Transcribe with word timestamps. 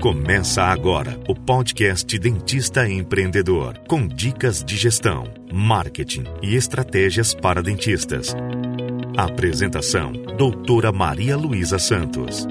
Começa 0.00 0.62
agora 0.62 1.18
o 1.26 1.34
podcast 1.34 2.18
Dentista 2.18 2.86
Empreendedor, 2.88 3.78
com 3.88 4.06
dicas 4.06 4.62
de 4.62 4.76
gestão, 4.76 5.24
marketing 5.52 6.24
e 6.42 6.54
estratégias 6.54 7.34
para 7.34 7.62
dentistas. 7.62 8.34
Apresentação: 9.16 10.12
Doutora 10.36 10.92
Maria 10.92 11.36
Luísa 11.36 11.78
Santos. 11.78 12.46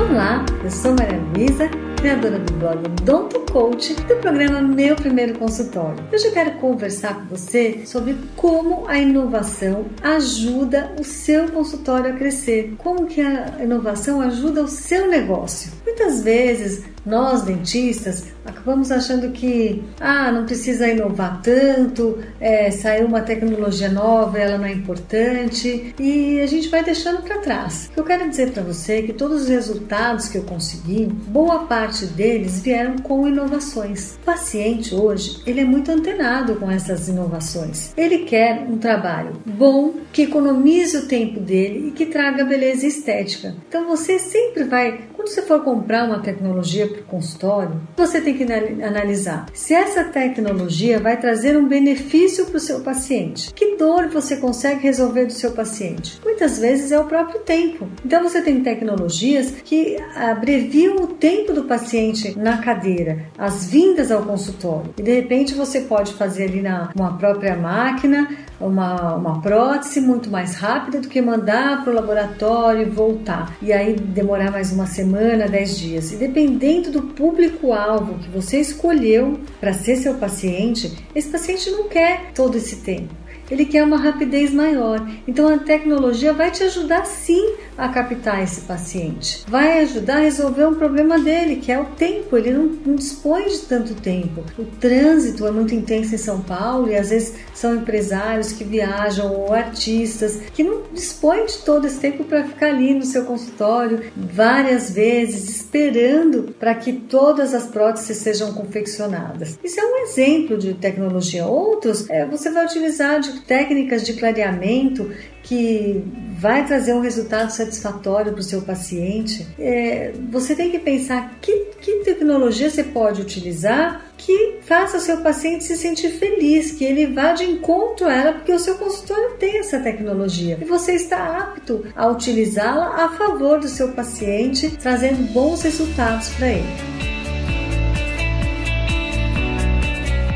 Olá, 0.00 0.44
eu 0.64 0.70
sou 0.70 0.94
Maria 0.94 1.20
Luísa, 1.34 1.70
criadora 2.04 2.38
do 2.38 2.52
blog 2.52 2.88
Donto 3.02 3.40
Coach 3.50 3.94
do 3.94 4.16
programa 4.16 4.60
Meu 4.60 4.94
Primeiro 4.94 5.38
Consultório. 5.38 6.04
Hoje 6.12 6.26
eu 6.26 6.32
quero 6.32 6.50
conversar 6.58 7.14
com 7.14 7.34
você 7.34 7.80
sobre 7.86 8.14
como 8.36 8.86
a 8.86 8.98
inovação 8.98 9.86
ajuda 10.02 10.92
o 11.00 11.02
seu 11.02 11.50
consultório 11.50 12.12
a 12.12 12.12
crescer, 12.12 12.74
como 12.76 13.06
que 13.06 13.22
a 13.22 13.56
inovação 13.58 14.20
ajuda 14.20 14.62
o 14.62 14.68
seu 14.68 15.08
negócio. 15.08 15.72
Muitas 15.84 16.22
vezes 16.22 16.84
nós 17.04 17.42
dentistas 17.42 18.34
acabamos 18.44 18.90
achando 18.90 19.30
que 19.30 19.82
ah, 20.00 20.30
não 20.32 20.44
precisa 20.44 20.88
inovar 20.88 21.40
tanto, 21.42 22.18
é, 22.40 22.70
saiu 22.70 23.06
uma 23.06 23.20
tecnologia 23.20 23.88
nova, 23.88 24.38
ela 24.38 24.58
não 24.58 24.66
é 24.66 24.72
importante 24.72 25.94
e 25.98 26.40
a 26.40 26.46
gente 26.46 26.68
vai 26.68 26.82
deixando 26.82 27.22
para 27.22 27.38
trás. 27.38 27.90
Eu 27.96 28.04
quero 28.04 28.28
dizer 28.28 28.52
para 28.52 28.62
você 28.62 29.02
que 29.02 29.12
todos 29.12 29.42
os 29.42 29.48
resultados 29.48 30.28
que 30.28 30.38
eu 30.38 30.42
consegui, 30.42 31.06
boa 31.06 31.60
parte 31.60 32.06
deles 32.06 32.60
vieram 32.60 32.96
com 32.98 33.26
inovações. 33.26 34.14
O 34.22 34.24
paciente 34.24 34.94
hoje 34.94 35.42
ele 35.46 35.60
é 35.60 35.64
muito 35.64 35.90
antenado 35.90 36.56
com 36.56 36.70
essas 36.70 37.08
inovações. 37.08 37.92
Ele 37.96 38.18
quer 38.20 38.66
um 38.68 38.78
trabalho 38.78 39.32
bom, 39.44 39.94
que 40.12 40.22
economize 40.22 40.96
o 40.96 41.06
tempo 41.06 41.40
dele 41.40 41.88
e 41.88 41.90
que 41.90 42.06
traga 42.06 42.44
beleza 42.44 42.86
estética. 42.86 43.54
Então 43.68 43.86
você 43.86 44.18
sempre 44.18 44.64
vai, 44.64 45.00
quando 45.24 45.32
você 45.32 45.42
for 45.42 45.64
comprar 45.64 46.04
uma 46.04 46.18
tecnologia 46.18 46.86
para 46.86 47.00
o 47.00 47.04
consultório, 47.04 47.80
você 47.96 48.20
tem 48.20 48.36
que 48.36 48.44
analisar 48.44 49.46
se 49.54 49.72
essa 49.72 50.04
tecnologia 50.04 51.00
vai 51.00 51.18
trazer 51.18 51.56
um 51.56 51.66
benefício 51.66 52.44
para 52.44 52.58
o 52.58 52.60
seu 52.60 52.80
paciente. 52.80 53.50
Que 53.54 53.74
dor 53.76 54.08
você 54.08 54.36
consegue 54.36 54.82
resolver 54.82 55.24
do 55.24 55.32
seu 55.32 55.52
paciente? 55.52 56.20
Muitas 56.22 56.58
vezes 56.58 56.92
é 56.92 57.00
o 57.00 57.06
próprio 57.06 57.40
tempo. 57.40 57.88
Então 58.04 58.22
você 58.22 58.42
tem 58.42 58.62
tecnologias 58.62 59.50
que 59.64 59.96
abreviam 60.14 60.96
o 60.96 61.06
tempo 61.06 61.54
do 61.54 61.64
paciente 61.64 62.38
na 62.38 62.58
cadeira, 62.58 63.24
as 63.38 63.64
vindas 63.64 64.12
ao 64.12 64.24
consultório. 64.24 64.92
E 64.98 65.02
de 65.02 65.14
repente 65.14 65.54
você 65.54 65.80
pode 65.80 66.12
fazer 66.12 66.44
ali 66.44 66.60
na 66.60 66.90
uma 66.94 67.16
própria 67.16 67.56
máquina 67.56 68.28
uma, 68.60 69.14
uma 69.14 69.40
prótese 69.40 70.00
muito 70.00 70.30
mais 70.30 70.54
rápida 70.54 71.00
do 71.00 71.08
que 71.08 71.20
mandar 71.20 71.82
para 71.82 71.92
o 71.92 71.94
laboratório 71.94 72.82
e 72.82 72.90
voltar. 72.90 73.54
E 73.60 73.72
aí 73.72 73.94
demorar 73.94 74.50
mais 74.50 74.72
uma 74.72 74.86
semana, 74.86 75.13
dez 75.48 75.78
dias. 75.78 76.12
E 76.12 76.16
dependendo 76.16 76.90
do 76.90 77.02
público-alvo 77.02 78.18
que 78.18 78.28
você 78.28 78.60
escolheu 78.60 79.38
para 79.60 79.72
ser 79.72 79.96
seu 79.96 80.14
paciente, 80.14 80.92
esse 81.14 81.28
paciente 81.28 81.70
não 81.70 81.88
quer 81.88 82.32
todo 82.34 82.56
esse 82.56 82.76
tempo 82.76 83.24
ele 83.50 83.66
quer 83.66 83.84
uma 83.84 83.96
rapidez 83.96 84.52
maior. 84.52 85.06
Então 85.26 85.48
a 85.48 85.58
tecnologia 85.58 86.32
vai 86.32 86.50
te 86.50 86.62
ajudar 86.62 87.04
sim 87.04 87.54
a 87.76 87.88
captar 87.88 88.42
esse 88.42 88.62
paciente. 88.62 89.44
Vai 89.48 89.82
ajudar 89.82 90.16
a 90.16 90.20
resolver 90.20 90.66
um 90.66 90.74
problema 90.74 91.18
dele, 91.18 91.56
que 91.56 91.70
é 91.70 91.78
o 91.78 91.84
tempo. 91.84 92.36
Ele 92.36 92.52
não, 92.52 92.64
não 92.86 92.94
dispõe 92.94 93.46
de 93.46 93.58
tanto 93.60 93.94
tempo. 93.94 94.44
O 94.58 94.64
trânsito 94.64 95.46
é 95.46 95.50
muito 95.50 95.74
intenso 95.74 96.14
em 96.14 96.18
São 96.18 96.40
Paulo 96.40 96.88
e 96.88 96.96
às 96.96 97.10
vezes 97.10 97.34
são 97.52 97.74
empresários 97.74 98.52
que 98.52 98.64
viajam 98.64 99.32
ou 99.32 99.52
artistas 99.52 100.40
que 100.54 100.62
não 100.62 100.82
dispõem 100.92 101.46
de 101.46 101.58
todo 101.58 101.86
esse 101.86 101.98
tempo 101.98 102.24
para 102.24 102.44
ficar 102.44 102.68
ali 102.68 102.94
no 102.94 103.04
seu 103.04 103.24
consultório 103.24 104.04
várias 104.16 104.90
vezes 104.90 105.03
esperando 105.12 106.54
para 106.58 106.74
que 106.74 106.92
todas 106.92 107.54
as 107.54 107.66
próteses 107.66 108.18
sejam 108.18 108.52
confeccionadas. 108.52 109.58
Isso 109.62 109.80
é 109.80 109.84
um 109.84 109.96
exemplo 109.98 110.56
de 110.56 110.74
tecnologia. 110.74 111.46
Outros 111.46 112.08
é, 112.08 112.24
você 112.26 112.50
vai 112.50 112.64
utilizar 112.64 113.20
de 113.20 113.40
técnicas 113.40 114.04
de 114.04 114.14
clareamento 114.14 115.10
que 115.42 116.02
vai 116.44 116.66
trazer 116.66 116.92
um 116.92 117.00
resultado 117.00 117.48
satisfatório 117.48 118.32
para 118.32 118.40
o 118.40 118.44
seu 118.44 118.60
paciente, 118.60 119.46
é, 119.58 120.12
você 120.30 120.54
tem 120.54 120.70
que 120.70 120.78
pensar 120.78 121.38
que, 121.40 121.70
que 121.80 122.04
tecnologia 122.04 122.68
você 122.68 122.84
pode 122.84 123.22
utilizar 123.22 124.04
que 124.18 124.58
faça 124.60 124.98
o 124.98 125.00
seu 125.00 125.22
paciente 125.22 125.64
se 125.64 125.74
sentir 125.74 126.10
feliz, 126.10 126.72
que 126.72 126.84
ele 126.84 127.06
vá 127.06 127.32
de 127.32 127.44
encontro 127.44 128.06
a 128.06 128.12
ela, 128.12 128.32
porque 128.34 128.52
o 128.52 128.58
seu 128.58 128.74
consultório 128.74 129.38
tem 129.38 129.56
essa 129.56 129.80
tecnologia 129.80 130.58
e 130.60 130.64
você 130.66 130.92
está 130.92 131.38
apto 131.38 131.86
a 131.96 132.08
utilizá-la 132.08 133.06
a 133.06 133.08
favor 133.08 133.58
do 133.58 133.66
seu 133.66 133.92
paciente, 133.92 134.76
trazendo 134.76 135.32
bons 135.32 135.62
resultados 135.62 136.28
para 136.34 136.48
ele. 136.48 136.68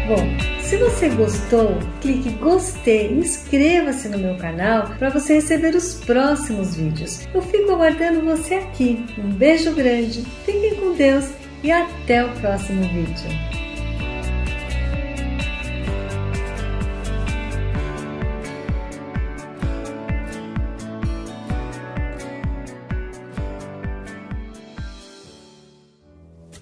Bom, 0.08 0.57
se 0.68 0.76
você 0.76 1.08
gostou, 1.08 1.78
clique 2.02 2.28
gostei 2.32 3.10
inscreva-se 3.10 4.06
no 4.10 4.18
meu 4.18 4.36
canal 4.36 4.90
para 4.98 5.08
você 5.08 5.36
receber 5.36 5.74
os 5.74 5.94
próximos 5.94 6.76
vídeos. 6.76 7.26
Eu 7.32 7.40
fico 7.40 7.72
aguardando 7.72 8.20
você 8.20 8.56
aqui. 8.56 9.02
Um 9.16 9.30
beijo 9.30 9.72
grande, 9.74 10.22
fiquem 10.44 10.74
com 10.74 10.92
Deus 10.92 11.30
e 11.62 11.72
até 11.72 12.22
o 12.22 12.28
próximo 12.40 12.82
vídeo. 12.82 13.57